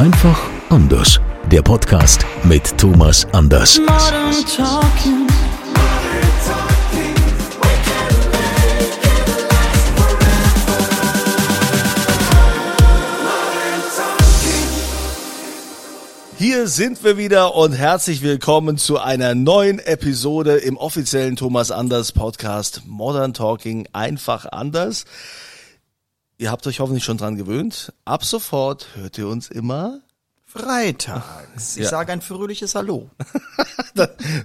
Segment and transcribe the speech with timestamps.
[0.00, 1.20] Einfach anders.
[1.52, 3.78] Der Podcast mit Thomas Anders.
[16.38, 22.12] Hier sind wir wieder und herzlich willkommen zu einer neuen Episode im offiziellen Thomas Anders
[22.12, 25.04] Podcast Modern Talking einfach anders.
[26.40, 27.92] Ihr habt euch hoffentlich schon dran gewöhnt.
[28.06, 30.00] Ab sofort hört ihr uns immer.
[30.46, 31.76] Freitags.
[31.76, 31.90] Ich Ja.
[31.90, 33.10] sage ein fröhliches Hallo.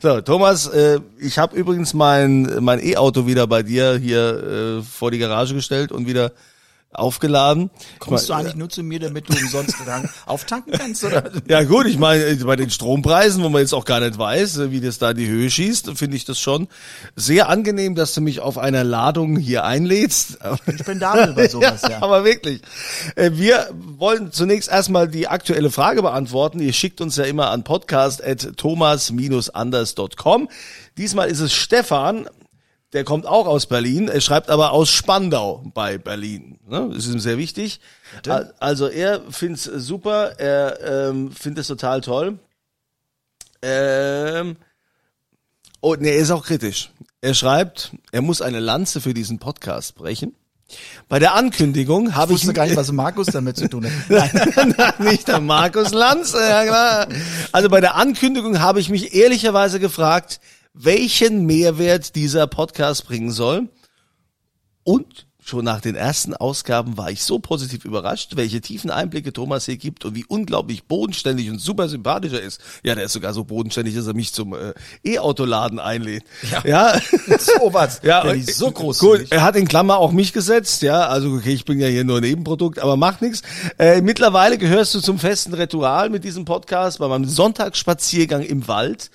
[0.01, 5.11] So, Thomas, äh, ich habe übrigens mein mein E-Auto wieder bei dir hier äh, vor
[5.11, 6.31] die Garage gestellt und wieder
[6.95, 7.69] aufgeladen.
[7.99, 11.31] Kommst du Ich mein, eigentlich nur zu mir, damit du umsonst dann auftanken kannst, oder?
[11.47, 14.57] Ja gut, ich meine, äh, bei den Strompreisen, wo man jetzt auch gar nicht weiß,
[14.57, 16.67] äh, wie das da in die Höhe schießt, finde ich das schon
[17.15, 20.37] sehr angenehm, dass du mich auf einer Ladung hier einlädst.
[20.79, 22.01] Spendabel bei sowas, ja.
[22.01, 22.61] Aber wirklich.
[23.15, 26.59] Äh, Wir wollen zunächst erstmal die aktuelle Frage beantworten.
[26.59, 30.49] Ihr schickt uns ja immer an podcast.thomas-anders.com.
[30.97, 32.27] Diesmal ist es Stefan,
[32.95, 36.57] der kommt auch aus Berlin, er schreibt aber aus Spandau bei Berlin.
[36.67, 36.89] Ne?
[36.93, 37.79] Das ist ihm sehr wichtig.
[38.27, 42.39] Al- Also er find's super, er ähm, findet es total toll.
[43.61, 44.55] Ähm,
[45.81, 46.91] oh, nee, er ist auch kritisch.
[47.21, 50.35] Er schreibt, er muss eine Lanze für diesen Podcast brechen.
[51.09, 53.91] Bei der Ankündigung habe Ich ich wusste gar nicht, was Markus damit zu tun hat.
[54.09, 54.73] Nein.
[54.77, 57.07] Nein, nicht der Markus Lanz, ja klar.
[57.51, 60.39] Also bei der Ankündigung habe ich mich ehrlicherweise gefragt,
[60.75, 63.69] welchen Mehrwert dieser Podcast bringen soll.
[64.83, 69.65] Und schon nach den ersten Ausgaben war ich so positiv überrascht, welche tiefen Einblicke Thomas
[69.65, 72.59] hier gibt und wie unglaublich bodenständig und super sympathisch er ist.
[72.83, 74.73] Ja, der ist sogar so bodenständig, dass er mich zum äh,
[75.03, 76.23] E-Autoladen einlädt.
[76.51, 76.63] Ja.
[76.65, 77.01] ja.
[77.39, 78.01] So was.
[78.03, 78.99] Ja, Der ist so groß.
[78.99, 81.07] Gut, er hat in Klammer auch mich gesetzt, ja.
[81.07, 83.41] Also okay, ich bin ja hier nur ein Nebenprodukt, aber macht nichts.
[83.77, 89.09] Äh, mittlerweile gehörst du zum festen Ritual mit diesem Podcast bei meinem Sonntagsspaziergang im Wald.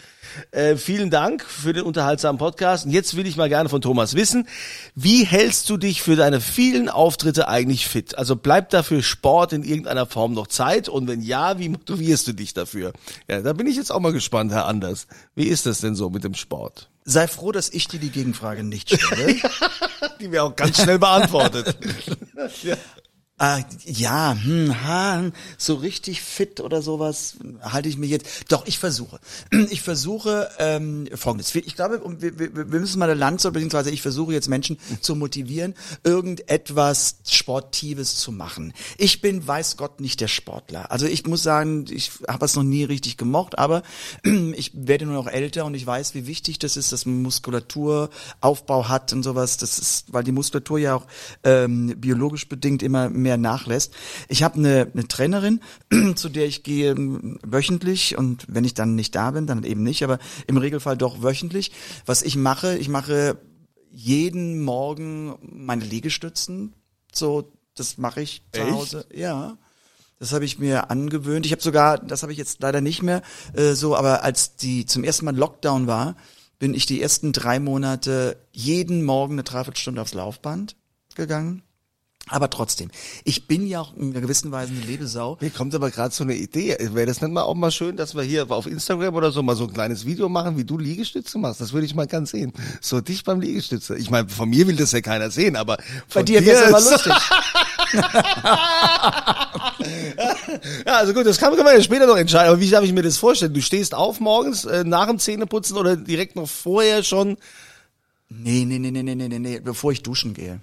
[0.51, 2.87] Äh, vielen Dank für den unterhaltsamen Podcast.
[2.87, 4.49] Und jetzt will ich mal gerne von Thomas wissen,
[4.95, 8.17] wie hältst du dich für deine vielen Auftritte eigentlich fit?
[8.19, 10.89] Also bleibt dafür Sport in irgendeiner Form noch Zeit?
[10.89, 12.93] Und wenn ja, wie motivierst du dich dafür?
[13.29, 15.07] Ja, da bin ich jetzt auch mal gespannt, Herr Anders.
[15.35, 16.89] Wie ist das denn so mit dem Sport?
[17.05, 19.37] Sei froh, dass ich dir die Gegenfrage nicht stelle.
[20.21, 21.77] Die wir auch ganz schnell beantwortet.
[23.43, 28.53] Ah, ja, hm, ha, so richtig fit oder sowas halte ich mir jetzt.
[28.53, 29.19] Doch, ich versuche.
[29.71, 31.55] Ich versuche ähm, folgendes.
[31.55, 35.15] Ich glaube, wir, wir, wir müssen mal eine Lanze, beziehungsweise ich versuche jetzt Menschen zu
[35.15, 38.75] motivieren, irgendetwas Sportives zu machen.
[38.99, 40.91] Ich bin, weiß Gott, nicht der Sportler.
[40.91, 43.83] Also ich muss sagen, ich habe es noch nie richtig gemocht, aber
[44.23, 48.89] ich werde nur noch älter und ich weiß, wie wichtig das ist, dass man Muskulaturaufbau
[48.89, 49.57] hat und sowas.
[49.57, 51.07] Das ist, weil die Muskulatur ja auch
[51.45, 53.93] ähm, biologisch bedingt immer mehr nachlässt.
[54.29, 55.61] Ich habe eine, eine Trainerin,
[56.15, 59.83] zu der ich gehe ähm, wöchentlich und wenn ich dann nicht da bin, dann eben
[59.83, 61.73] nicht, aber im Regelfall doch wöchentlich.
[62.07, 63.39] Was ich mache, ich mache
[63.91, 66.75] jeden Morgen meine Liegestützen.
[67.13, 68.71] So, das mache ich zu Echt?
[68.71, 69.07] Hause.
[69.13, 69.59] Ja.
[70.19, 71.47] Das habe ich mir angewöhnt.
[71.47, 73.23] Ich habe sogar, das habe ich jetzt leider nicht mehr
[73.55, 76.15] äh, so, aber als die zum ersten Mal Lockdown war,
[76.59, 80.77] bin ich die ersten drei Monate jeden Morgen eine Dreiviertelstunde aufs Laufband
[81.15, 81.63] gegangen.
[82.31, 82.91] Aber trotzdem,
[83.25, 85.37] ich bin ja auch in einer gewissen Weise eine Lebesau.
[85.41, 86.77] Mir kommt aber gerade so eine Idee.
[86.93, 89.57] Wäre das nicht mal auch mal schön, dass wir hier auf Instagram oder so mal
[89.57, 91.61] so ein kleines Video machen, wie du Liegestütze machst?
[91.61, 92.53] Das würde ich mal ganz sehen.
[92.81, 93.97] So dich beim Liegestütze.
[93.97, 96.73] Ich meine, von mir will das ja keiner sehen, aber von Bei dir wäre es
[96.73, 97.13] aber lustig.
[100.87, 102.53] Ja, also gut, das kann, kann man ja später noch entscheiden.
[102.53, 103.55] Aber wie darf ich mir das vorstellen?
[103.55, 107.37] Du stehst auf morgens äh, nach dem Zähneputzen oder direkt noch vorher schon?
[108.29, 110.61] Nee, nee, nee, nee, nee, nee, nee, nee, bevor ich duschen gehe.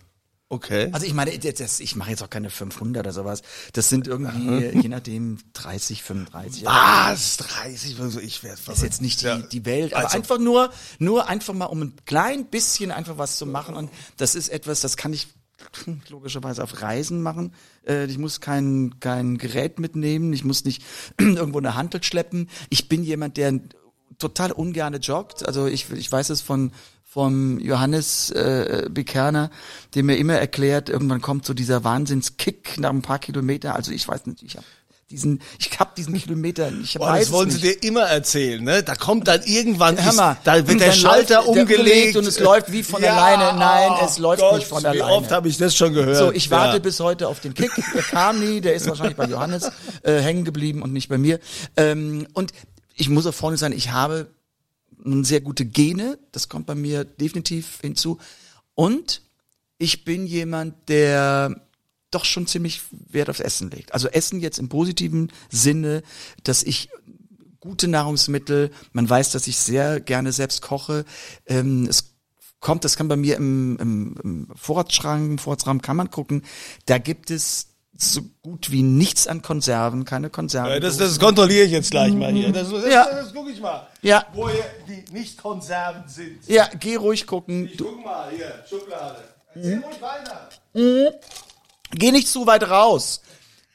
[0.49, 0.89] Okay.
[0.93, 3.41] Also ich meine, das, ich mache jetzt auch keine 500 oder sowas.
[3.73, 6.63] Das sind irgendwie, je nachdem, 30, 35.
[6.65, 7.37] Was?
[7.37, 7.99] 30?
[7.99, 11.53] Also ich werde ist jetzt nicht die, die Welt, aber Also- einfach nur, nur einfach
[11.53, 13.75] mal, um ein klein bisschen einfach was zu machen.
[13.75, 15.27] Und das ist etwas, das kann ich
[16.09, 17.53] logischerweise auf Reisen machen.
[17.85, 20.81] Äh, ich muss kein, kein Gerät mitnehmen, ich muss nicht
[21.19, 22.49] irgendwo eine Handel schleppen.
[22.69, 23.59] Ich bin jemand, der
[24.17, 25.45] total ungerne joggt.
[25.45, 26.71] Also ich, ich weiß es von
[27.17, 29.49] vom Johannes äh, Bekerner,
[29.95, 33.73] der mir immer erklärt, irgendwann kommt so dieser Wahnsinnskick nach ein paar Kilometer.
[33.73, 34.67] Also ich weiß nicht, ich habe
[35.09, 37.83] diesen, ich hab diesen Kilometer, ich Boah, das wollen sie nicht.
[37.83, 38.83] dir immer erzählen, ne?
[38.83, 42.37] Da kommt dann irgendwann, Hör ist, mal, da wird der Schalter läuft umgelegt und es
[42.39, 43.57] läuft wie von alleine.
[43.57, 45.11] Nein, es läuft Gott, nicht von Wie alleine.
[45.11, 46.17] oft habe ich das schon gehört?
[46.17, 46.79] So, ich warte ja.
[46.83, 47.71] bis heute auf den Kick.
[47.95, 49.71] Der kam nie, der ist wahrscheinlich bei Johannes
[50.03, 51.39] äh, hängen geblieben und nicht bei mir.
[51.77, 52.51] Ähm, und
[52.93, 54.27] ich muss auch vorne sein, ich habe
[55.23, 58.17] sehr gute Gene, das kommt bei mir definitiv hinzu.
[58.75, 59.21] Und
[59.77, 61.61] ich bin jemand, der
[62.11, 63.93] doch schon ziemlich Wert aufs Essen legt.
[63.93, 66.03] Also Essen jetzt im positiven Sinne,
[66.43, 66.89] dass ich
[67.59, 71.05] gute Nahrungsmittel, man weiß, dass ich sehr gerne selbst koche.
[71.45, 72.15] Ähm, es
[72.59, 76.43] kommt, das kann bei mir im, im, im Vorratsschrank, im Vorratsraum kann man gucken.
[76.85, 77.66] Da gibt es
[77.99, 80.71] so gut wie nichts an Konserven, keine Konserven.
[80.71, 82.51] Ja, das, das kontrolliere ich jetzt gleich mal hier.
[82.51, 83.05] Das, das, Ja.
[83.05, 83.87] das, das gucke ich mal.
[84.01, 84.25] Ja.
[84.33, 86.47] Wo hier die nicht Konserven sind.
[86.47, 87.67] ja, geh ruhig gucken.
[87.71, 89.23] Ich guck mal, hier, Schublade.
[89.55, 90.49] Erzähl ruhig weiter.
[91.91, 93.21] geh nicht zu weit raus.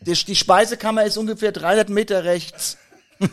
[0.01, 2.77] Die, die Speisekammer ist ungefähr 300 Meter rechts.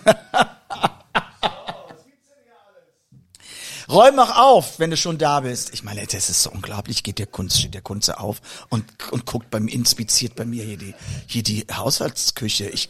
[3.89, 5.73] Räum auch auf, wenn du schon da bist.
[5.73, 7.03] Ich meine, das ist so unglaublich.
[7.03, 10.77] Geht der Kunst, steht der Kunze auf und, und guckt beim, inspiziert bei mir hier
[10.77, 10.93] die,
[11.27, 12.69] hier die Haushaltsküche.
[12.69, 12.89] Ich,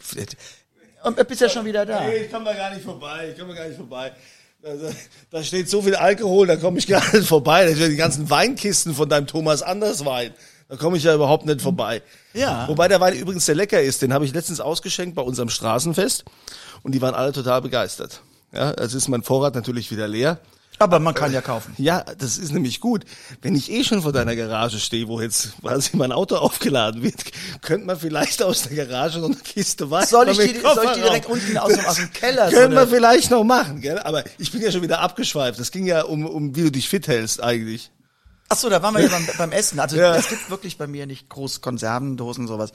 [1.02, 2.04] und bist ja schon wieder da.
[2.04, 3.30] Nee, ich komme da gar nicht vorbei.
[3.30, 4.12] Ich komme da gar nicht vorbei.
[4.62, 4.90] Also,
[5.30, 7.64] da steht so viel Alkohol, da komme ich gar nicht vorbei.
[7.64, 10.34] Da stehen die ganzen Weinkisten von deinem Thomas Anders Wein.
[10.68, 12.02] Da komme ich ja überhaupt nicht vorbei.
[12.34, 12.68] Ja.
[12.68, 14.02] Wobei der Wein übrigens sehr lecker ist.
[14.02, 16.24] Den habe ich letztens ausgeschenkt bei unserem Straßenfest
[16.82, 18.22] und die waren alle total begeistert.
[18.52, 20.38] Ja, also ist mein Vorrat natürlich wieder leer.
[20.80, 21.74] Aber man kann ja kaufen.
[21.76, 23.04] Ja, das ist nämlich gut.
[23.42, 27.22] Wenn ich eh schon vor deiner Garage stehe, wo jetzt quasi mein Auto aufgeladen wird,
[27.60, 30.90] könnte man vielleicht aus der Garage noch eine Kiste Wein Soll ich die, soll ich
[30.92, 32.50] die direkt unten aus, dem- aus dem Keller?
[32.50, 33.98] so Können wir vielleicht noch machen, gell?
[33.98, 35.60] Aber ich bin ja schon wieder abgeschweift.
[35.60, 37.90] Das ging ja um, um wie du dich fit hältst eigentlich.
[38.48, 39.78] Ach so, da waren wir ja beim, beim Essen.
[39.80, 40.16] Also Ja.
[40.16, 42.72] es gibt wirklich bei mir nicht groß Konservendosen sowas.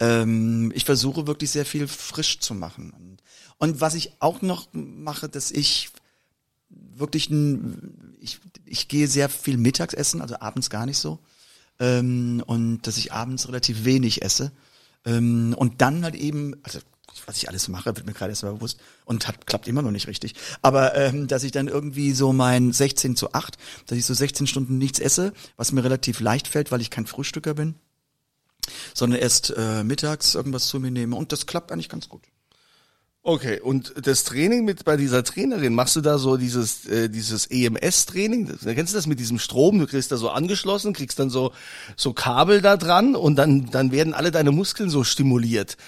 [0.00, 3.16] Ähm, ich versuche wirklich sehr viel frisch zu machen.
[3.58, 5.90] Und was ich auch noch mache, dass ich
[6.96, 11.18] wirklich ein, ich, ich gehe sehr viel mittags essen, also abends gar nicht so.
[11.80, 14.52] Ähm, und dass ich abends relativ wenig esse.
[15.04, 16.78] Ähm, und dann halt eben, also
[17.26, 19.90] was ich alles mache, wird mir gerade erst mal bewusst und hat, klappt immer noch
[19.90, 20.34] nicht richtig.
[20.62, 23.56] Aber ähm, dass ich dann irgendwie so mein 16 zu 8,
[23.86, 27.06] dass ich so 16 Stunden nichts esse, was mir relativ leicht fällt, weil ich kein
[27.06, 27.74] Frühstücker bin,
[28.94, 31.16] sondern erst äh, mittags irgendwas zu mir nehme.
[31.16, 32.22] Und das klappt eigentlich ganz gut.
[33.26, 37.46] Okay, und das Training mit bei dieser Trainerin, machst du da so dieses äh, dieses
[37.46, 38.48] EMS-Training?
[38.48, 39.78] Das- Kennst du das mit diesem Strom?
[39.78, 41.52] Du kriegst da so angeschlossen, kriegst dann so
[41.96, 45.78] so Kabel da dran und dann dann werden alle deine Muskeln so stimuliert.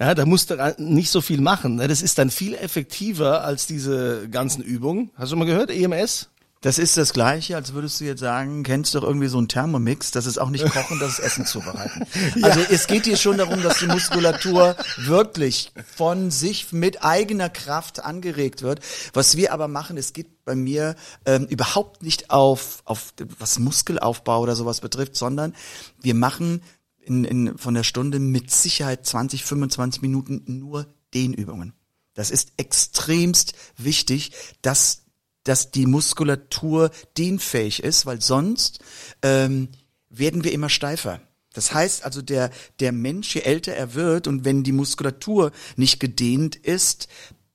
[0.00, 1.76] Ja, da musst du nicht so viel machen.
[1.76, 1.86] ne?
[1.86, 5.10] Das ist dann viel effektiver als diese ganzen Übungen.
[5.16, 6.30] Hast du mal gehört, EMS?
[6.66, 9.46] Das ist das Gleiche, als würdest du jetzt sagen, kennst du doch irgendwie so einen
[9.46, 12.04] Thermomix, das ist auch nicht kochen, das ist Essen zubereiten.
[12.42, 18.04] Also es geht hier schon darum, dass die Muskulatur wirklich von sich mit eigener Kraft
[18.04, 18.80] angeregt wird.
[19.12, 24.40] Was wir aber machen, es geht bei mir ähm, überhaupt nicht auf, auf was Muskelaufbau
[24.40, 25.54] oder sowas betrifft, sondern
[26.02, 26.64] wir machen
[26.98, 31.74] in, in, von der Stunde mit Sicherheit 20, 25 Minuten nur Dehnübungen.
[32.14, 34.32] Das ist extremst wichtig,
[34.62, 35.05] dass
[35.46, 38.80] dass die Muskulatur dehnfähig ist, weil sonst
[39.22, 39.68] ähm,
[40.10, 41.20] werden wir immer steifer.
[41.52, 42.50] Das heißt also, der,
[42.80, 47.08] der Mensch, je älter er wird und wenn die Muskulatur nicht gedehnt ist,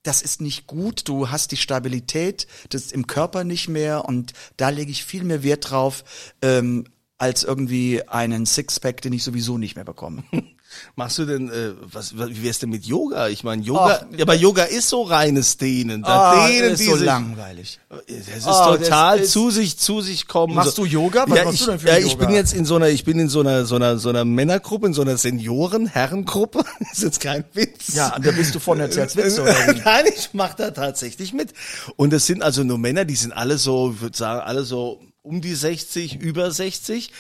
[0.04, 1.08] das ist nicht gut.
[1.08, 5.44] Du hast die Stabilität das im Körper nicht mehr und da lege ich viel mehr
[5.44, 6.04] Wert drauf,
[6.42, 6.86] ähm,
[7.18, 10.24] als irgendwie einen Sixpack, den ich sowieso nicht mehr bekomme.
[10.96, 13.28] Machst du denn, äh, was, wie wär's denn mit Yoga?
[13.30, 16.04] Ich meine, Yoga, Ach, ja, aber Yoga ist so reines Dehnen.
[16.04, 17.06] Da Ah, dehnen das die ist so sich.
[17.06, 17.80] langweilig.
[17.90, 20.56] Das ist Oh, das total ist- zu sich, zu sich kommen.
[20.56, 21.26] Machst du Yoga?
[21.28, 22.08] Was ja, machst ich, du denn für ja, Yoga?
[22.08, 24.26] ich bin jetzt in so einer, ich bin in so einer, so einer, so einer
[24.26, 26.64] Männergruppe, in so einer Senioren-Herrengruppe.
[26.92, 27.94] ist jetzt kein Witz.
[27.96, 29.80] Ja, und da bist du von erzählst Witze oder wie?
[29.86, 31.54] Nein, ich mach da tatsächlich mit.
[31.96, 35.02] Und es sind also nur Männer, die sind alle so, ich würde sagen, alle so
[35.24, 37.12] um die 60, über 60.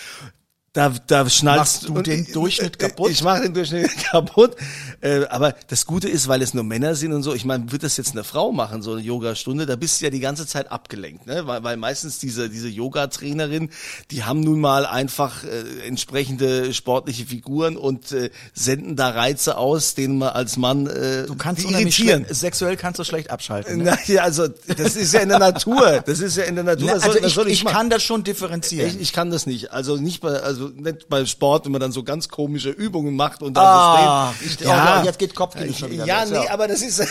[0.74, 3.12] Da, da schnallst Machst du den ich- Durchschnitt kaputt?
[3.12, 4.56] Ich mache den Durchschnitt kaputt.
[5.02, 7.84] Äh, aber das Gute ist, weil es nur Männer sind und so, ich meine, wird
[7.84, 10.72] das jetzt eine Frau machen, so eine Yogastunde, da bist du ja die ganze Zeit
[10.72, 11.46] abgelenkt, ne?
[11.46, 13.70] Weil, weil meistens diese, diese Yoga-Trainerin,
[14.12, 19.94] die haben nun mal einfach äh, entsprechende sportliche Figuren und äh, senden da Reize aus,
[19.96, 22.26] denen man als Mann äh, Du kannst irritieren.
[22.30, 23.80] sexuell kannst du schlecht abschalten.
[23.80, 23.84] Ne?
[23.86, 26.02] Na, ja, also das ist ja in der Natur.
[26.06, 26.92] Das ist ja in der Natur.
[26.94, 27.76] Na, soll, also was ich, soll ich machen?
[27.76, 28.88] kann das schon differenzieren.
[28.88, 29.72] Ich, ich kann das nicht.
[29.74, 33.16] Also nicht bei, also Also nicht beim Sport, wenn man dann so ganz komische Übungen
[33.16, 34.62] macht und dann Ah, so steht.
[34.62, 36.52] ich- oh, jetzt geht Kopfkino schon wieder Ja, los, nee, ja.
[36.52, 37.02] aber das ist,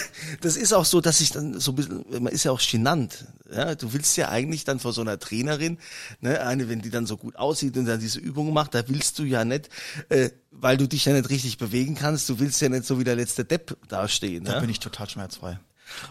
[0.40, 3.24] das ist auch so, dass ich dann so ein bisschen, man ist ja auch genannt.
[3.52, 5.78] Ja, du willst ja eigentlich dann vor so einer Trainerin,
[6.20, 9.18] ne, eine, wenn die dann so gut aussieht und dann diese Übungen macht, da willst
[9.18, 9.68] du ja nicht,
[10.08, 13.04] äh, weil du dich ja nicht richtig bewegen kannst, du willst ja nicht so wie
[13.04, 14.44] der letzte Depp dastehen.
[14.44, 14.60] Da ja?
[14.60, 15.58] bin ich total schmerzfrei.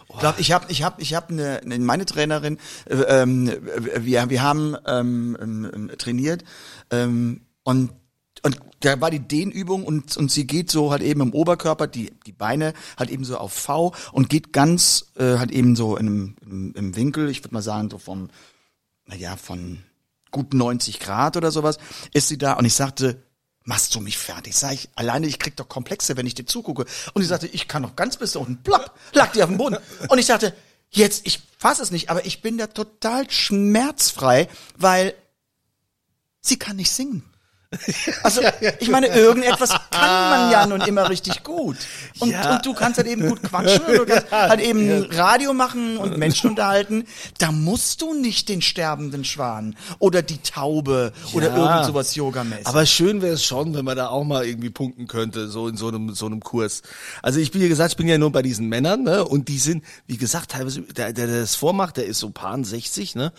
[0.08, 4.04] Ich glaube, ich habe ich hab, ich hab eine, eine, meine Trainerin, äh, ähm, äh,
[4.04, 6.44] wir, wir haben ähm, ähm, trainiert
[6.90, 7.90] ähm, und
[8.42, 12.10] und da war die Dehnübung und, und sie geht so halt eben im Oberkörper, die,
[12.24, 16.36] die Beine halt eben so auf V und geht ganz äh, halt eben so in
[16.40, 18.30] im, im Winkel, ich würde mal sagen, so vom,
[19.04, 19.80] naja, von
[20.30, 21.78] gut 90 Grad oder sowas,
[22.14, 23.22] ist sie da und ich sagte,
[23.64, 24.56] machst du mich fertig?
[24.56, 26.86] Sag ich, alleine ich krieg doch Komplexe, wenn ich dir zugucke.
[27.14, 29.58] Und sie sagte, ich kann doch ganz bis da unten, plopp, lag die auf dem
[29.58, 29.78] Boden.
[30.08, 30.54] Und ich sagte,
[30.90, 35.14] jetzt, ich fass es nicht, aber ich bin da total schmerzfrei, weil
[36.40, 37.29] sie kann nicht singen.
[38.24, 38.40] Also,
[38.80, 41.76] ich meine, irgendetwas kann man ja nun immer richtig gut.
[42.18, 42.56] Und, Ja.
[42.56, 46.18] und du kannst halt eben gut quatschen, und du kannst halt eben Radio machen und
[46.18, 47.04] Menschen unterhalten.
[47.38, 51.56] Da musst du nicht den sterbenden Schwan oder die Taube oder Ja.
[51.56, 52.66] irgend sowas Yogamäßig.
[52.66, 55.76] Aber schön wäre es schon, wenn man da auch mal irgendwie punkten könnte, so in
[55.76, 56.82] so einem so einem Kurs.
[57.22, 59.24] Also ich bin ja gesagt, ich bin ja nur bei diesen Männern, ne?
[59.24, 62.50] Und die sind, wie gesagt, teilweise der, der, der das vormacht, der ist so paar
[62.62, 63.32] 60, ne?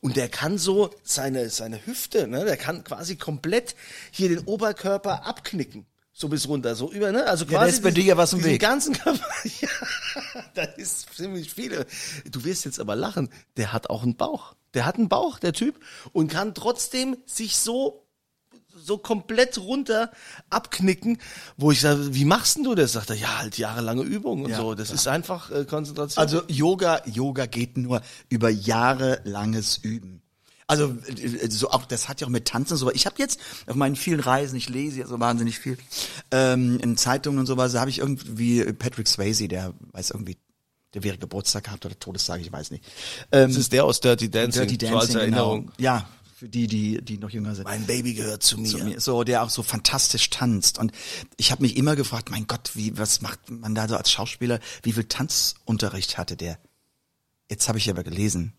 [0.00, 2.44] Und der kann so seine seine Hüfte, ne?
[2.44, 3.74] Der kann quasi komplett
[4.12, 5.86] hier den Oberkörper abknicken.
[6.12, 7.26] So bis runter, so über, ne?
[7.26, 8.60] Also Ja, da quasi ist bei diesen- dir ja was im Weg.
[8.60, 9.24] ganzen Körper.
[9.60, 9.68] Ja,
[10.54, 11.86] da ist ziemlich viele.
[12.30, 13.28] Du wirst jetzt aber lachen.
[13.56, 14.54] Der hat auch einen Bauch.
[14.74, 15.80] Der hat einen Bauch, der Typ,
[16.12, 18.04] und kann trotzdem sich so
[18.82, 20.10] so komplett runter
[20.50, 21.18] abknicken,
[21.56, 22.92] wo ich sage, wie machst denn du das?
[22.92, 24.74] Sagt er, ja, halt jahrelange Übung und Ja, so.
[24.74, 26.20] Das ist einfach äh, Konzentration.
[26.20, 30.22] Also Yoga, Yoga geht nur über jahrelanges Üben.
[30.68, 32.92] Also äh, so auch das hat ja auch mit Tanzen und so.
[32.92, 35.78] Ich habe jetzt auf meinen vielen Reisen, ich lese ja so wahnsinnig viel
[36.30, 40.36] ähm, in Zeitungen und sowas, da habe ich irgendwie Patrick Swayze, der weiß irgendwie,
[40.94, 42.84] der wäre Geburtstag gehabt oder Todestag, ich weiß nicht.
[43.32, 45.60] Ähm, das ist der aus Dirty Dancing, Dirty so als Dancing, Erinnerung.
[45.62, 45.72] genau.
[45.78, 46.08] Ja,
[46.38, 47.64] für die, die, die noch jünger sind.
[47.64, 48.68] Mein Baby gehört zu mir.
[48.68, 50.92] zu mir, so der auch so fantastisch tanzt und
[51.36, 54.60] ich habe mich immer gefragt, mein Gott, wie was macht man da so als Schauspieler,
[54.84, 56.60] wie viel Tanzunterricht hatte der?
[57.50, 58.52] Jetzt habe ich aber gelesen,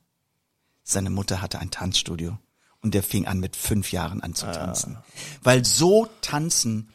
[0.83, 2.38] seine Mutter hatte ein Tanzstudio
[2.81, 4.98] und der fing an mit fünf Jahren an zu tanzen,
[5.41, 6.89] weil so tanzen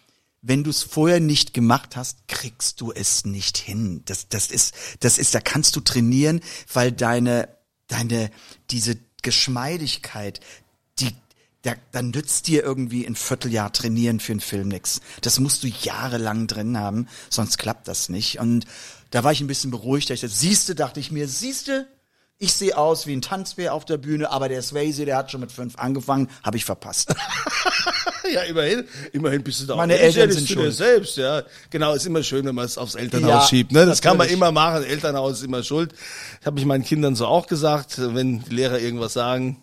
[0.47, 4.03] wenn du es vorher nicht gemacht hast, kriegst du es nicht hin.
[4.05, 7.49] Das, das ist, das ist, da kannst du trainieren, weil deine,
[7.87, 8.31] deine,
[8.69, 10.41] diese Geschmeidigkeit,
[10.99, 11.11] die,
[11.63, 15.01] da, da nützt dir irgendwie ein Vierteljahr trainieren für einen Film nix.
[15.23, 18.39] Das musst du jahrelang drin haben, sonst klappt das nicht.
[18.39, 18.67] Und
[19.11, 20.11] da war ich ein bisschen beruhigt.
[20.11, 21.87] Ich dachte, siehste, dachte ich mir, siehste,
[22.39, 25.41] ich sehe aus wie ein Tanzbär auf der Bühne, aber der Swayze, der hat schon
[25.41, 27.15] mit fünf angefangen, habe ich verpasst.
[28.33, 29.77] Ja, immerhin, immerhin bist du da.
[29.77, 31.43] Meine auch Eltern sind zu dir selbst, ja.
[31.69, 33.85] Genau, ist immer schön, wenn man es aufs Elternhaus Ja, schiebt, ne?
[33.85, 34.39] Das kann man natürlich.
[34.39, 34.83] immer machen.
[34.83, 35.93] Elternhaus ist immer schuld.
[36.41, 39.63] Ich habe mich meinen Kindern so auch gesagt, wenn die Lehrer irgendwas sagen,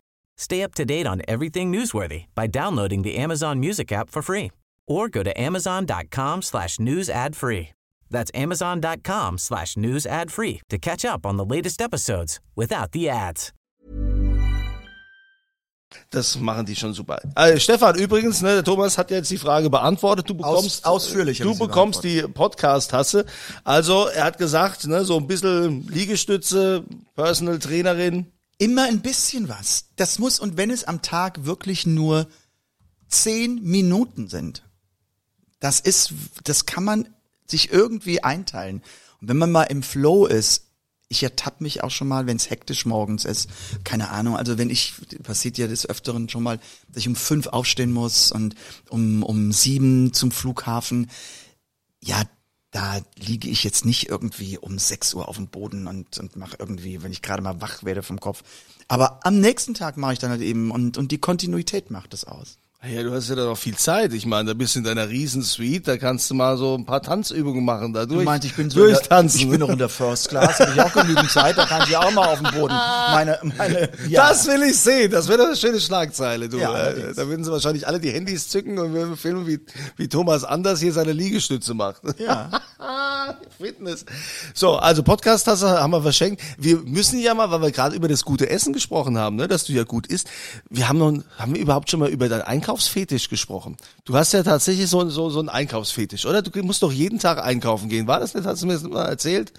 [0.41, 4.49] Stay up to date on everything newsworthy by downloading the Amazon Music app for free
[4.87, 7.69] or go to amazon.com slash news ad free.
[8.09, 13.07] That's amazon.com slash news ad free to catch up on the latest episodes without the
[13.07, 13.53] ads.
[16.09, 17.19] Das machen die schon super.
[17.35, 20.27] Äh, Stefan, übrigens, ne, der Thomas hat jetzt die Frage beantwortet.
[20.27, 23.25] Du bekommst ausführlich hab Du bekommst die Podcast-Tasse.
[23.63, 26.83] Also er hat gesagt, ne, so ein bisschen Liegestütze,
[27.13, 28.25] Personal Trainerin.
[28.61, 29.85] Immer ein bisschen was.
[29.95, 32.27] Das muss, und wenn es am Tag wirklich nur
[33.07, 34.69] zehn Minuten sind,
[35.59, 36.13] das ist,
[36.43, 37.09] das kann man
[37.47, 38.83] sich irgendwie einteilen.
[39.19, 40.67] Und wenn man mal im Flow ist,
[41.07, 43.49] ich ertappe mich auch schon mal, wenn es hektisch morgens ist.
[43.83, 47.47] Keine Ahnung, also wenn ich, passiert ja des Öfteren schon mal, dass ich um fünf
[47.47, 48.53] aufstehen muss und
[48.89, 51.09] um, um sieben zum Flughafen.
[51.99, 52.25] Ja,
[52.71, 56.55] da liege ich jetzt nicht irgendwie um sechs Uhr auf dem Boden und, und mache
[56.57, 58.43] irgendwie, wenn ich gerade mal wach werde vom Kopf.
[58.87, 62.23] Aber am nächsten Tag mache ich dann halt eben und, und die Kontinuität macht es
[62.23, 62.57] aus.
[62.83, 64.11] Ja, du hast ja da noch viel Zeit.
[64.11, 67.03] Ich meine, da bist du in deiner Riesensuite, da kannst du mal so ein paar
[67.03, 69.77] Tanzübungen machen, da durch, Du meinst, ich bin so in der, ich bin noch in
[69.77, 72.49] der First Class, habe ich auch genügend Zeit, da kann ich auch mal auf dem
[72.51, 74.27] Boden meine, meine, ja.
[74.29, 75.11] Das will ich sehen.
[75.11, 76.57] Das wäre doch eine schöne Schlagzeile, du.
[76.57, 77.15] Ja, Äh, allerdings.
[77.17, 79.59] da würden sie wahrscheinlich alle die Handys zücken und wir filmen, wie,
[79.97, 82.01] wie Thomas Anders hier seine Liegestütze macht.
[82.17, 82.49] Ja.
[83.57, 84.05] Fitness.
[84.53, 86.41] So, also Podcast-Tasse haben wir verschenkt.
[86.57, 89.65] Wir müssen ja mal, weil wir gerade über das gute Essen gesprochen haben, ne, dass
[89.65, 90.29] du ja gut isst.
[90.69, 93.77] Wir haben noch, haben wir überhaupt schon mal über deinen Einkaufsfetisch gesprochen?
[94.05, 96.41] Du hast ja tatsächlich so, so, so einen Einkaufsfetisch, oder?
[96.41, 98.07] Du musst doch jeden Tag einkaufen gehen.
[98.07, 98.45] War das nicht?
[98.45, 99.53] Hast du mir das mal erzählt?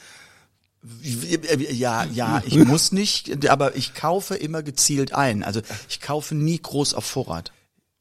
[1.00, 5.44] Ja, ja, ich muss nicht, aber ich kaufe immer gezielt ein.
[5.44, 7.52] Also ich kaufe nie groß auf Vorrat.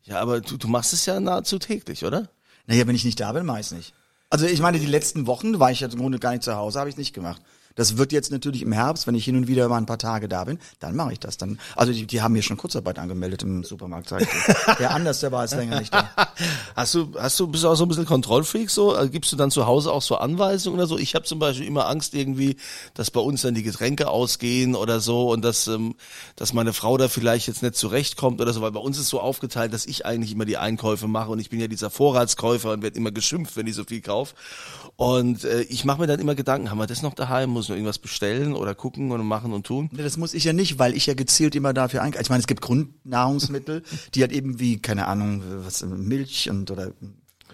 [0.04, 2.30] Ja, aber du, du machst es ja nahezu täglich, oder?
[2.66, 3.94] Naja, wenn ich nicht da bin, mache ich's nicht.
[4.32, 6.80] Also ich meine, die letzten Wochen war ich ja im Grunde gar nicht zu Hause,
[6.80, 7.42] habe ich nicht gemacht.
[7.76, 10.28] Das wird jetzt natürlich im Herbst, wenn ich hin und wieder mal ein paar Tage
[10.28, 11.38] da bin, dann mache ich das.
[11.38, 14.10] Dann, also die, die haben mir schon Kurzarbeit angemeldet im Supermarkt.
[14.10, 14.30] Sag ich
[14.80, 16.10] der anders, der war jetzt länger nicht da.
[16.76, 18.94] Hast du, hast du, bist du auch so ein bisschen Kontrollfreak so?
[18.94, 20.98] Also Gibst du dann zu Hause auch so Anweisungen oder so?
[20.98, 22.56] Ich habe zum Beispiel immer Angst irgendwie,
[22.94, 25.96] dass bei uns dann die Getränke ausgehen oder so und dass, ähm,
[26.36, 29.20] dass meine Frau da vielleicht jetzt nicht zurechtkommt oder so, weil bei uns ist so
[29.20, 32.82] aufgeteilt, dass ich eigentlich immer die Einkäufe mache und ich bin ja dieser Vorratskäufer und
[32.82, 34.36] werde immer geschimpft, wenn ich so viel kaufe.
[34.96, 37.76] Und äh, ich mache mir dann immer Gedanken, haben wir das noch daheim, muss noch
[37.76, 39.90] irgendwas bestellen oder gucken und machen und tun?
[39.94, 42.24] Das muss ich ja nicht, weil ich ja gezielt immer dafür einkaufe.
[42.24, 43.84] Ich meine, es gibt Grundnahrungsmittel,
[44.16, 46.92] die halt eben wie, keine Ahnung, was, Milch und oder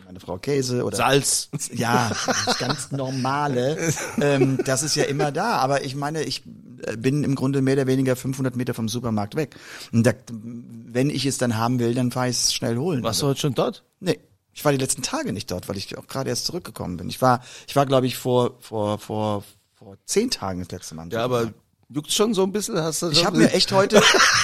[0.06, 1.50] meine Frau Käse oder Salz.
[1.74, 2.10] Ja,
[2.46, 3.78] das ganz normale.
[4.22, 5.58] ähm, das ist ja immer da.
[5.58, 6.44] Aber ich meine, ich
[6.84, 9.58] äh, bin im Grunde mehr oder weniger 500 Meter vom Supermarkt weg.
[9.92, 13.04] Und da, wenn ich es dann haben will, dann fahre ich es schnell holen.
[13.04, 13.84] Warst du heute schon dort?
[14.00, 14.20] Nee.
[14.54, 17.10] Ich war die letzten Tage nicht dort, weil ich auch gerade erst zurückgekommen bin.
[17.10, 19.44] Ich war, ich war, glaube ich, vor, vor, vor,
[19.78, 21.08] vor zehn Tagen das letzte Mal.
[21.12, 21.52] Ja, aber
[21.90, 24.02] juckt schon so ein bisschen, hast du ich habe mir echt heute,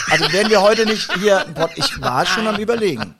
[0.10, 3.16] also werden wir heute nicht hier, ich war schon am überlegen.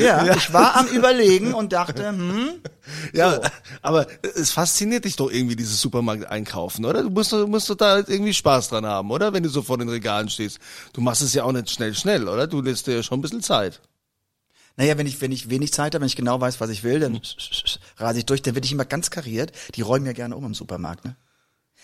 [0.00, 2.62] Ja, ich war am überlegen und dachte, hm,
[3.12, 3.40] Ja,
[3.82, 7.02] aber es fasziniert dich doch irgendwie dieses Supermarkt einkaufen, oder?
[7.02, 9.32] Du musst, musst doch da irgendwie Spaß dran haben, oder?
[9.32, 10.58] Wenn du so vor den Regalen stehst.
[10.92, 12.46] Du machst es ja auch nicht schnell, schnell, oder?
[12.46, 13.80] Du lässt dir ja schon ein bisschen Zeit.
[14.80, 17.00] Naja, wenn ich, wenn ich wenig Zeit habe, wenn ich genau weiß, was ich will,
[17.00, 17.20] dann
[17.98, 19.52] rase ich durch, dann werde ich immer ganz kariert.
[19.74, 21.16] Die räumen ja gerne um im Supermarkt, ne?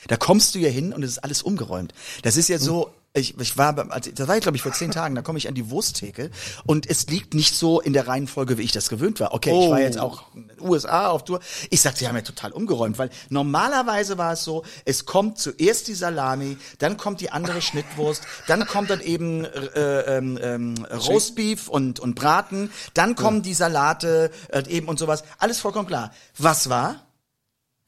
[0.09, 1.93] Da kommst du ja hin und es ist alles umgeräumt.
[2.23, 4.91] Das ist ja so, ich, ich war, also, da war ich glaube ich vor zehn
[4.91, 6.31] Tagen, da komme ich an die Wursttheke
[6.67, 9.33] und es liegt nicht so in der Reihenfolge, wie ich das gewöhnt war.
[9.35, 9.81] Okay, ich war Oh.
[9.81, 11.41] jetzt auch in den USA auf Tour.
[11.71, 15.89] Ich sagte, sie haben ja total umgeräumt, weil normalerweise war es so, es kommt zuerst
[15.89, 21.69] die Salami, dann kommt die andere Schnittwurst, dann kommt dann eben äh, ähm, ähm, Roastbeef
[21.69, 25.25] und, und Braten, dann kommen die Salate äh, eben und sowas.
[25.39, 26.13] Alles vollkommen klar.
[26.39, 27.07] Was war?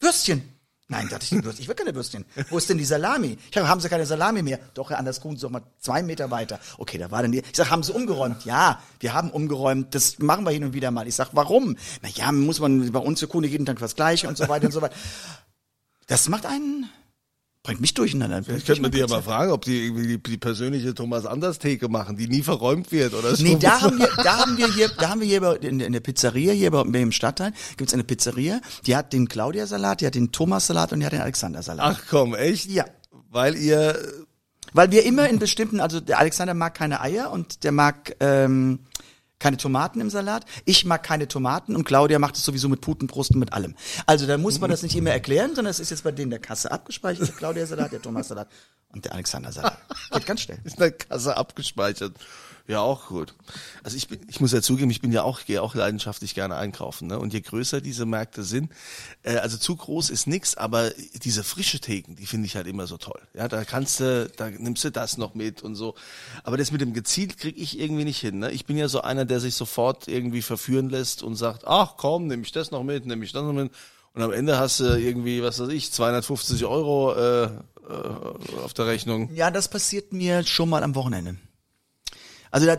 [0.01, 0.58] Würstchen.
[0.91, 1.63] Nein, dachte ich, Würstchen.
[1.63, 2.25] ich will keine Würstchen.
[2.49, 3.37] Wo ist denn die Salami?
[3.51, 4.59] Ich hab, haben sie keine Salami mehr?
[4.73, 6.59] Doch, Herr Anders Kuhn, so mal zwei Meter weiter.
[6.79, 7.41] Okay, da war dann die.
[7.41, 8.47] Ich sag, haben sie umgeräumt?
[8.47, 9.95] Ja, wir haben umgeräumt.
[9.95, 11.07] Das machen wir hin und wieder mal.
[11.07, 11.77] Ich sag, warum?
[12.01, 14.65] Na ja, muss man bei uns zur Kunde jeden Tag was Gleiche und so weiter
[14.65, 14.95] und so weiter.
[16.07, 16.89] Das macht einen,
[17.69, 18.41] bringt mich durcheinander.
[18.57, 21.91] Ich könnte mir dir aber fragen, ob die irgendwie die, die persönliche Thomas Anders Theke
[21.91, 23.43] machen, die nie verräumt wird oder so.
[23.45, 26.01] Nee, da haben wir, da haben wir hier, da haben wir hier in, in der
[26.01, 30.33] Pizzeria, hier bei im Stadtteil, gibt's eine Pizzeria, die hat den Claudia-Salat, die hat den
[30.33, 31.99] Thomas-Salat und die hat den Alexander-Salat.
[31.99, 32.71] Ach komm, echt?
[32.71, 32.87] Ja.
[33.29, 33.99] Weil ihr,
[34.73, 38.81] Weil wir immer in bestimmten, also der Alexander mag keine Eier und der mag ähm,
[39.39, 40.45] keine Tomaten im Salat.
[40.65, 43.75] Ich mag keine Tomaten und Claudia macht es sowieso mit Putenbrust und mit allem.
[44.07, 46.41] Also da muss man das nicht immer erklären, sondern es ist jetzt bei denen der
[46.41, 47.29] Kasse abgespeichert.
[47.29, 48.49] Der Claudia-Salat, der Thomas-Salat
[48.93, 49.79] und der Alexander-Salat.
[50.13, 50.59] Geht ganz schnell.
[50.65, 52.15] ist in der Kasse abgespeichert.
[52.69, 53.35] Ja, auch gut.
[53.83, 56.57] Also ich bin, ich muss ja zugeben, ich bin ja auch, gehe auch leidenschaftlich gerne
[56.57, 57.19] einkaufen, ne?
[57.19, 58.71] Und je größer diese Märkte sind,
[59.23, 60.91] äh, also zu groß ist nix, aber
[61.25, 63.21] diese frische Theken, die finde ich halt immer so toll.
[63.33, 65.95] Ja, da kannst du, da nimmst du das noch mit und so.
[66.45, 68.39] Aber das mit dem gezielt krieg ich irgendwie nicht hin.
[68.39, 68.51] Ne?
[68.51, 72.27] Ich bin ja so einer, der sich sofort irgendwie verführen lässt und sagt, ach komm,
[72.27, 73.73] nehme ich das noch mit, nehme ich das noch mit.
[74.13, 77.51] Und am Ende hast du irgendwie, was weiß ich, 250 Euro äh, äh,
[78.63, 79.31] auf der Rechnung.
[79.35, 81.37] Ja, das passiert mir schon mal am Wochenende.
[82.51, 82.79] Also da,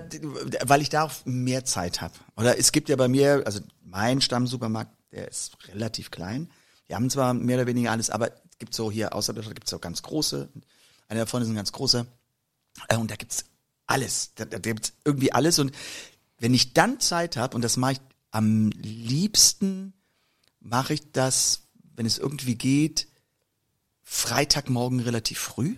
[0.63, 2.13] weil ich da auch mehr Zeit habe.
[2.35, 6.49] Oder es gibt ja bei mir, also mein Stammsupermarkt, der ist relativ klein.
[6.87, 9.67] Die haben zwar mehr oder weniger alles, aber es gibt so hier der Stadt gibt
[9.67, 10.49] es auch ganz große.
[11.07, 12.05] Einer davon ist ein ganz großer.
[12.87, 13.45] Äh, Und da gibt's
[13.87, 14.31] alles.
[14.35, 15.59] Da, da gibt's irgendwie alles.
[15.59, 15.71] Und
[16.37, 18.01] wenn ich dann Zeit habe, und das mache ich
[18.31, 19.93] am liebsten,
[20.59, 21.63] mache ich das,
[21.95, 23.07] wenn es irgendwie geht,
[24.03, 25.75] Freitagmorgen relativ früh.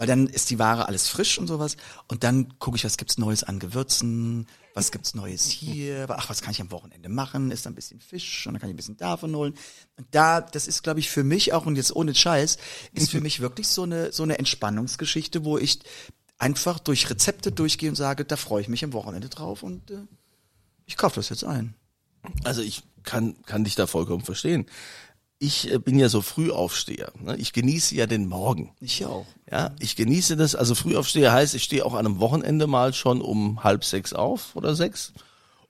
[0.00, 1.76] Weil dann ist die Ware alles frisch und sowas.
[2.08, 6.40] Und dann gucke ich, was gibt's Neues an Gewürzen, was gibt's Neues hier, ach, was
[6.40, 7.50] kann ich am Wochenende machen?
[7.50, 9.52] Ist da ein bisschen Fisch und dann kann ich ein bisschen davon holen.
[9.98, 12.56] Und da, das ist, glaube ich, für mich auch, und jetzt ohne Scheiß,
[12.94, 15.80] ist für mich wirklich so eine, so eine Entspannungsgeschichte, wo ich
[16.38, 20.06] einfach durch Rezepte durchgehe und sage, da freue ich mich am Wochenende drauf und äh,
[20.86, 21.74] ich kaufe das jetzt ein.
[22.44, 24.64] Also ich kann, kann dich da vollkommen verstehen.
[25.42, 27.12] Ich äh, bin ja so Frühaufsteher.
[27.18, 27.34] Ne?
[27.38, 28.74] Ich genieße ja den Morgen.
[28.78, 29.24] Ich auch.
[29.50, 30.54] Ja, ich genieße das.
[30.54, 34.54] Also Frühaufsteher heißt, ich stehe auch an einem Wochenende mal schon um halb sechs auf
[34.54, 35.14] oder sechs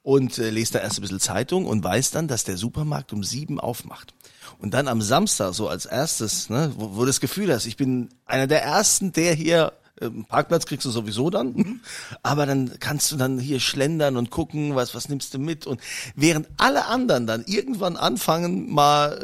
[0.03, 3.23] und äh, lese da erst ein bisschen Zeitung und weiß dann, dass der Supermarkt um
[3.23, 4.13] sieben aufmacht.
[4.59, 7.77] Und dann am Samstag so als erstes, ne, wo, wo du das Gefühl hast, ich
[7.77, 11.81] bin einer der ersten, der hier ähm, Parkplatz kriegst du sowieso dann,
[12.23, 15.81] aber dann kannst du dann hier schlendern und gucken, was was nimmst du mit und
[16.15, 19.19] während alle anderen dann irgendwann anfangen mal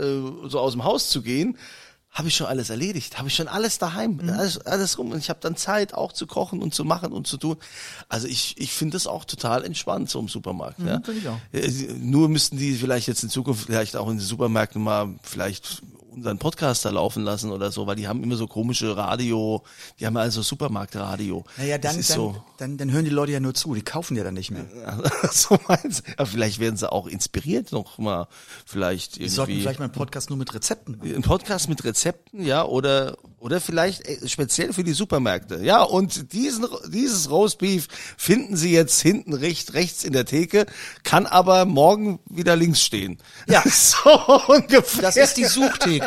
[0.44, 1.56] äh, so aus dem Haus zu gehen,
[2.16, 5.28] habe ich schon alles erledigt, habe ich schon alles daheim, alles, alles rum und ich
[5.28, 7.56] habe dann Zeit auch zu kochen und zu machen und zu tun.
[8.08, 10.78] Also ich ich finde das auch total entspannt so im Supermarkt.
[10.78, 11.00] ja.
[11.12, 11.38] ich auch.
[11.52, 15.82] Äh, Nur müssten die vielleicht jetzt in Zukunft vielleicht auch in den Supermärkten mal vielleicht
[16.16, 19.62] unseren Podcaster laufen lassen oder so, weil die haben immer so komische Radio,
[20.00, 21.44] die haben also Supermarktradio.
[21.58, 22.42] Naja, dann, dann, so.
[22.56, 24.64] dann, dann hören die Leute ja nur zu, die kaufen ja dann nicht mehr.
[25.30, 26.12] so meinst du?
[26.16, 28.28] Aber vielleicht werden sie auch inspiriert noch mal,
[28.64, 31.14] vielleicht Wir sollten irgendwie vielleicht mal einen Podcast nur mit Rezepten machen.
[31.14, 35.62] ein Podcast mit Rezepten, ja, oder oder vielleicht äh, speziell für die Supermärkte.
[35.62, 40.66] Ja, und diesen dieses Roastbeef finden Sie jetzt hinten rechts rechts in der Theke,
[41.04, 43.18] kann aber morgen wieder links stehen.
[43.46, 43.62] Ja.
[43.70, 44.10] so
[44.48, 45.02] ungefähr.
[45.02, 46.05] Das ist die Suchtheke.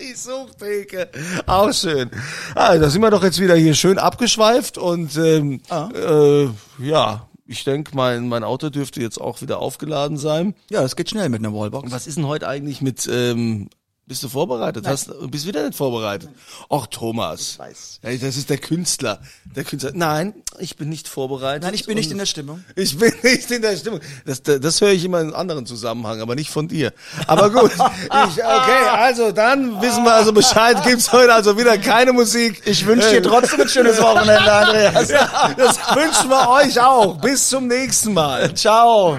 [0.00, 1.08] Die Suchtheke.
[1.46, 2.10] Auch schön.
[2.54, 5.88] Ah, da sind wir doch jetzt wieder hier schön abgeschweift und ähm, Ah.
[5.94, 10.54] äh, ja, ich denke, mein, mein Auto dürfte jetzt auch wieder aufgeladen sein.
[10.70, 11.90] Ja, das geht schnell mit einer Wallbox.
[11.90, 13.70] Was ist denn heute eigentlich mit, ähm,
[14.08, 14.86] bist du vorbereitet?
[14.86, 16.30] Hast, bist wieder nicht vorbereitet?
[16.70, 17.58] Ach, Thomas.
[17.58, 18.00] weiß.
[18.02, 19.20] Ja, das ist der Künstler.
[19.54, 19.92] Der Künstler.
[19.94, 21.62] Nein, ich bin nicht vorbereitet.
[21.64, 22.64] Nein, ich bin nicht in der Stimmung.
[22.74, 24.00] Ich bin nicht in der Stimmung.
[24.24, 26.92] Das, das, das höre ich immer in einem anderen Zusammenhang, aber nicht von dir.
[27.26, 27.70] Aber gut.
[28.28, 30.82] Ich, okay, also dann wissen wir also Bescheid.
[30.84, 32.62] Gibt's heute also wieder keine Musik.
[32.64, 35.08] Ich wünsche dir trotzdem ein schönes Wochenende, Andreas.
[35.18, 37.20] Ja, das wünschen wir euch auch.
[37.20, 38.54] Bis zum nächsten Mal.
[38.54, 39.18] Ciao.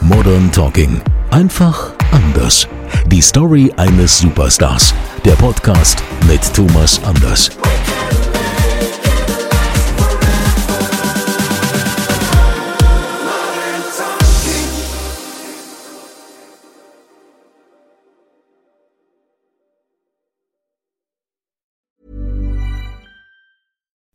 [0.00, 1.02] Modern Talking.
[1.30, 2.66] Einfach anders.
[3.06, 4.94] Die Story eines Superstars.
[5.24, 7.50] Der Podcast mit Thomas Anders.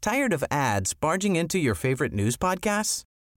[0.02, 3.06] Tired of ads barging into your favorite news podcasts?